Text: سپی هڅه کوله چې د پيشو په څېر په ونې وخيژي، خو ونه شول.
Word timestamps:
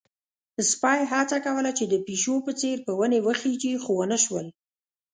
سپی 0.69 0.99
هڅه 1.11 1.37
کوله 1.45 1.71
چې 1.77 1.83
د 1.87 1.95
پيشو 2.05 2.35
په 2.45 2.51
څېر 2.59 2.77
په 2.85 2.91
ونې 2.99 3.19
وخيژي، 3.27 3.73
خو 3.83 3.91
ونه 3.97 4.17
شول. 4.23 4.47